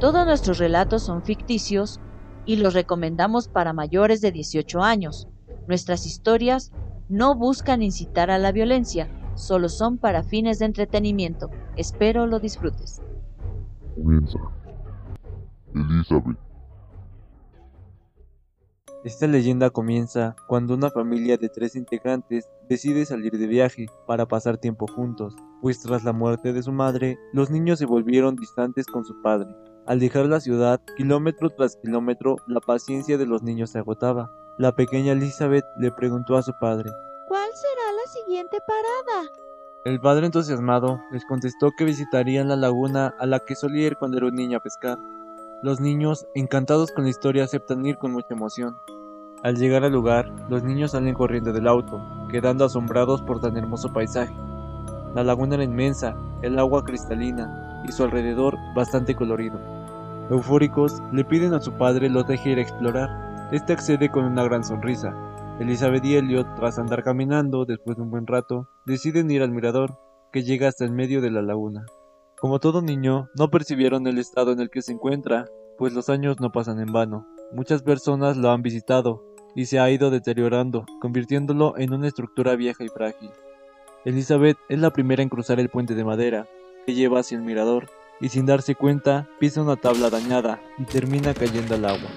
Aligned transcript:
Todos 0.00 0.24
nuestros 0.24 0.56
relatos 0.56 1.02
son 1.02 1.22
ficticios 1.22 2.00
y 2.46 2.56
los 2.56 2.72
recomendamos 2.72 3.48
para 3.48 3.74
mayores 3.74 4.22
de 4.22 4.32
18 4.32 4.82
años. 4.82 5.28
Nuestras 5.68 6.06
historias 6.06 6.72
no 7.10 7.34
buscan 7.34 7.82
incitar 7.82 8.30
a 8.30 8.38
la 8.38 8.50
violencia, 8.50 9.10
solo 9.34 9.68
son 9.68 9.98
para 9.98 10.22
fines 10.22 10.58
de 10.58 10.64
entretenimiento. 10.64 11.50
Espero 11.76 12.26
lo 12.26 12.40
disfrutes. 12.40 13.02
Comienza. 13.94 14.38
Elizabeth. 15.74 16.38
Esta 19.04 19.26
leyenda 19.26 19.68
comienza 19.68 20.34
cuando 20.48 20.74
una 20.74 20.90
familia 20.90 21.36
de 21.36 21.50
tres 21.50 21.76
integrantes 21.76 22.48
decide 22.70 23.04
salir 23.04 23.32
de 23.32 23.46
viaje 23.46 23.86
para 24.06 24.26
pasar 24.26 24.56
tiempo 24.56 24.86
juntos, 24.86 25.36
pues 25.60 25.80
tras 25.80 26.04
la 26.04 26.14
muerte 26.14 26.54
de 26.54 26.62
su 26.62 26.72
madre, 26.72 27.18
los 27.34 27.50
niños 27.50 27.78
se 27.78 27.86
volvieron 27.86 28.36
distantes 28.36 28.86
con 28.86 29.04
su 29.04 29.20
padre. 29.20 29.48
Al 29.86 29.98
dejar 29.98 30.26
la 30.26 30.40
ciudad, 30.40 30.80
kilómetro 30.96 31.50
tras 31.50 31.76
kilómetro, 31.76 32.36
la 32.46 32.60
paciencia 32.60 33.16
de 33.18 33.26
los 33.26 33.42
niños 33.42 33.70
se 33.70 33.78
agotaba. 33.78 34.30
La 34.58 34.72
pequeña 34.72 35.12
Elizabeth 35.12 35.64
le 35.78 35.90
preguntó 35.90 36.36
a 36.36 36.42
su 36.42 36.52
padre, 36.60 36.90
¿Cuál 37.28 37.48
será 37.54 37.92
la 37.92 38.12
siguiente 38.12 38.58
parada? 38.66 39.30
El 39.84 39.98
padre 40.00 40.26
entusiasmado 40.26 41.00
les 41.10 41.24
contestó 41.24 41.70
que 41.76 41.86
visitarían 41.86 42.48
la 42.48 42.56
laguna 42.56 43.14
a 43.18 43.26
la 43.26 43.40
que 43.40 43.56
solía 43.56 43.86
ir 43.86 43.96
cuando 43.96 44.18
era 44.18 44.26
un 44.26 44.34
niño 44.34 44.58
a 44.58 44.62
pescar. 44.62 44.98
Los 45.62 45.80
niños, 45.80 46.26
encantados 46.34 46.92
con 46.92 47.04
la 47.04 47.10
historia, 47.10 47.44
aceptan 47.44 47.84
ir 47.86 47.96
con 47.96 48.12
mucha 48.12 48.34
emoción. 48.34 48.76
Al 49.42 49.56
llegar 49.56 49.84
al 49.84 49.92
lugar, 49.92 50.30
los 50.50 50.62
niños 50.62 50.90
salen 50.90 51.14
corriendo 51.14 51.52
del 51.52 51.66
auto, 51.66 52.00
quedando 52.30 52.66
asombrados 52.66 53.22
por 53.22 53.40
tan 53.40 53.56
hermoso 53.56 53.90
paisaje. 53.92 54.34
La 55.14 55.24
laguna 55.24 55.54
era 55.54 55.64
inmensa, 55.64 56.14
el 56.42 56.58
agua 56.58 56.84
cristalina 56.84 57.69
y 57.86 57.92
su 57.92 58.04
alrededor 58.04 58.56
bastante 58.74 59.14
colorido. 59.14 59.58
Eufóricos, 60.30 61.02
le 61.12 61.24
piden 61.24 61.54
a 61.54 61.60
su 61.60 61.72
padre 61.72 62.08
los 62.08 62.26
deje 62.26 62.50
ir 62.50 62.58
a 62.58 62.62
explorar. 62.62 63.48
Este 63.50 63.72
accede 63.72 64.10
con 64.10 64.24
una 64.24 64.44
gran 64.44 64.62
sonrisa. 64.62 65.12
Elizabeth 65.58 66.04
y 66.04 66.14
Elliot, 66.14 66.54
tras 66.54 66.78
andar 66.78 67.02
caminando 67.02 67.64
después 67.64 67.96
de 67.96 68.04
un 68.04 68.10
buen 68.10 68.28
rato, 68.28 68.68
deciden 68.86 69.30
ir 69.30 69.42
al 69.42 69.50
mirador, 69.50 69.98
que 70.32 70.44
llega 70.44 70.68
hasta 70.68 70.84
el 70.84 70.92
medio 70.92 71.20
de 71.20 71.32
la 71.32 71.42
laguna. 71.42 71.84
Como 72.38 72.60
todo 72.60 72.80
niño, 72.80 73.28
no 73.36 73.50
percibieron 73.50 74.06
el 74.06 74.18
estado 74.18 74.52
en 74.52 74.60
el 74.60 74.70
que 74.70 74.82
se 74.82 74.92
encuentra, 74.92 75.46
pues 75.76 75.92
los 75.92 76.08
años 76.08 76.38
no 76.40 76.52
pasan 76.52 76.78
en 76.78 76.92
vano. 76.92 77.26
Muchas 77.52 77.82
personas 77.82 78.36
lo 78.36 78.50
han 78.50 78.62
visitado 78.62 79.24
y 79.56 79.64
se 79.64 79.80
ha 79.80 79.90
ido 79.90 80.10
deteriorando, 80.10 80.86
convirtiéndolo 81.00 81.76
en 81.76 81.92
una 81.92 82.06
estructura 82.06 82.54
vieja 82.54 82.84
y 82.84 82.88
frágil. 82.88 83.30
Elizabeth 84.04 84.56
es 84.68 84.78
la 84.78 84.92
primera 84.92 85.24
en 85.24 85.28
cruzar 85.28 85.58
el 85.58 85.68
puente 85.68 85.96
de 85.96 86.04
madera 86.04 86.46
que 86.86 86.94
lleva 86.94 87.20
hacia 87.20 87.36
el 87.36 87.42
mirador 87.42 87.88
y 88.20 88.28
sin 88.28 88.46
darse 88.46 88.74
cuenta 88.74 89.28
pisa 89.38 89.62
una 89.62 89.76
tabla 89.76 90.10
dañada 90.10 90.60
y 90.78 90.84
termina 90.84 91.34
cayendo 91.34 91.74
al 91.74 91.84
agua. 91.84 92.10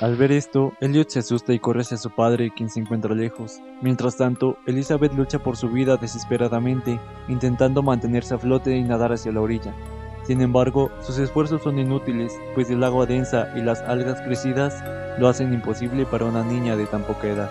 Al 0.00 0.14
ver 0.14 0.30
esto, 0.30 0.74
Elliot 0.80 1.08
se 1.08 1.18
asusta 1.18 1.52
y 1.52 1.58
corre 1.58 1.80
hacia 1.80 1.96
su 1.96 2.10
padre, 2.10 2.52
quien 2.54 2.70
se 2.70 2.78
encuentra 2.78 3.16
lejos. 3.16 3.58
Mientras 3.82 4.16
tanto, 4.16 4.56
Elizabeth 4.64 5.12
lucha 5.12 5.40
por 5.40 5.56
su 5.56 5.70
vida 5.70 5.96
desesperadamente, 5.96 7.00
intentando 7.26 7.82
mantenerse 7.82 8.34
a 8.34 8.38
flote 8.38 8.76
y 8.76 8.84
nadar 8.84 9.12
hacia 9.12 9.32
la 9.32 9.40
orilla. 9.40 9.74
Sin 10.22 10.40
embargo, 10.40 10.92
sus 11.02 11.18
esfuerzos 11.18 11.62
son 11.62 11.80
inútiles, 11.80 12.32
pues 12.54 12.70
el 12.70 12.84
agua 12.84 13.06
densa 13.06 13.48
y 13.56 13.62
las 13.62 13.80
algas 13.80 14.20
crecidas 14.20 14.84
lo 15.18 15.26
hacen 15.26 15.52
imposible 15.52 16.06
para 16.06 16.26
una 16.26 16.44
niña 16.44 16.76
de 16.76 16.86
tan 16.86 17.02
poca 17.02 17.26
edad. 17.26 17.50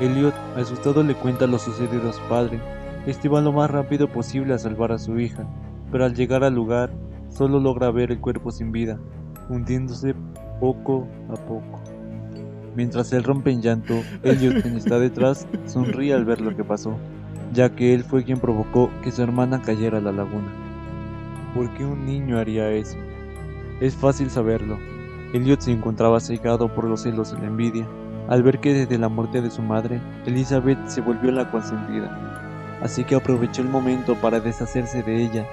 Elliot, 0.00 0.34
asustado, 0.54 1.02
le 1.02 1.14
cuenta 1.14 1.46
lo 1.46 1.58
sucedido 1.58 2.10
a 2.10 2.12
su 2.12 2.22
padre. 2.28 2.60
Este 3.06 3.28
va 3.28 3.40
lo 3.40 3.52
más 3.52 3.70
rápido 3.70 4.08
posible 4.08 4.54
a 4.54 4.58
salvar 4.58 4.92
a 4.92 4.98
su 4.98 5.18
hija, 5.18 5.46
pero 5.90 6.04
al 6.04 6.14
llegar 6.14 6.44
al 6.44 6.54
lugar, 6.54 6.90
solo 7.30 7.60
logra 7.60 7.90
ver 7.90 8.10
el 8.10 8.20
cuerpo 8.20 8.50
sin 8.50 8.72
vida, 8.72 8.98
hundiéndose 9.48 10.14
poco 10.60 11.06
a 11.30 11.34
poco. 11.34 11.80
Mientras 12.76 13.12
él 13.12 13.24
rompe 13.24 13.50
en 13.50 13.62
llanto, 13.62 13.94
Elliot, 14.22 14.62
quien 14.62 14.76
está 14.76 14.98
detrás, 14.98 15.46
sonríe 15.66 16.14
al 16.14 16.24
ver 16.24 16.40
lo 16.40 16.54
que 16.54 16.64
pasó, 16.64 16.96
ya 17.52 17.74
que 17.74 17.94
él 17.94 18.04
fue 18.04 18.24
quien 18.24 18.38
provocó 18.38 18.90
que 19.02 19.10
su 19.10 19.22
hermana 19.22 19.62
cayera 19.62 19.98
a 19.98 20.02
la 20.02 20.12
laguna. 20.12 20.52
¿Por 21.54 21.72
qué 21.74 21.84
un 21.84 22.04
niño 22.04 22.38
haría 22.38 22.70
eso? 22.70 22.98
Es 23.80 23.96
fácil 23.96 24.30
saberlo. 24.30 24.78
Elliot 25.32 25.60
se 25.60 25.72
encontraba 25.72 26.20
cegado 26.20 26.72
por 26.74 26.84
los 26.84 27.02
celos 27.02 27.34
y 27.36 27.40
la 27.40 27.48
envidia, 27.48 27.86
al 28.28 28.42
ver 28.42 28.60
que 28.60 28.74
desde 28.74 28.98
la 28.98 29.08
muerte 29.08 29.40
de 29.40 29.50
su 29.50 29.62
madre, 29.62 30.00
Elizabeth 30.26 30.86
se 30.86 31.00
volvió 31.00 31.32
la 31.32 31.50
consentida. 31.50 32.47
Así 32.80 33.04
que 33.04 33.16
aprovechó 33.16 33.62
el 33.62 33.68
momento 33.68 34.14
para 34.16 34.40
deshacerse 34.40 35.02
de 35.02 35.22
ella 35.22 35.46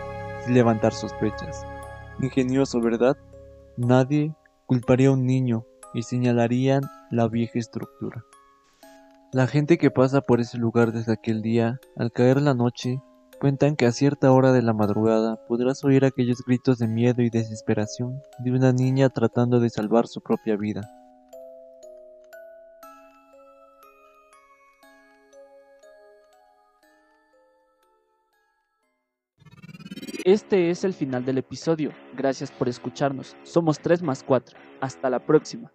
sin 0.44 0.54
levantar 0.54 0.94
sospechas. 0.94 1.66
Ingenioso, 2.22 2.80
¿verdad? 2.82 3.18
Nadie 3.78 4.34
culparía 4.66 5.10
a 5.10 5.14
un 5.14 5.26
niño 5.26 5.66
y 5.94 6.04
señalarían 6.04 6.84
la 7.10 7.28
vieja 7.28 7.60
estructura. 7.60 8.24
La 9.34 9.48
gente 9.48 9.78
que 9.78 9.92
pasa 9.92 10.22
por 10.22 10.40
ese 10.40 10.58
lugar 10.58 10.94
desde 10.94 11.14
aquel 11.14 11.42
día, 11.42 11.80
al 11.98 12.12
caer 12.12 12.42
la 12.42 12.54
noche, 12.54 13.02
cuentan 13.40 13.76
que 13.76 13.86
a 13.86 13.92
cierta 13.92 14.32
hora 14.32 14.52
de 14.54 14.62
la 14.62 14.74
madrugada 14.74 15.38
podrás 15.48 15.84
oír 15.84 16.06
aquellos 16.06 16.44
gritos 16.46 16.78
de 16.78 16.88
miedo 16.88 17.22
y 17.22 17.30
desesperación 17.30 18.22
de 18.40 18.52
una 18.52 18.72
niña 18.72 19.10
tratando 19.10 19.60
de 19.60 19.70
salvar 19.70 20.08
su 20.08 20.22
propia 20.22 20.56
vida. 20.56 20.82
Este 30.26 30.72
es 30.72 30.84
el 30.84 30.96
final 30.96 31.24
del 31.24 31.38
episodio. 31.38 31.92
Gracias 32.18 32.52
por 32.52 32.68
escucharnos. 32.68 33.38
Somos 33.44 33.78
3 33.78 34.02
más 34.02 34.24
4. 34.24 34.58
Hasta 34.82 35.08
la 35.12 35.24
próxima. 35.24 35.72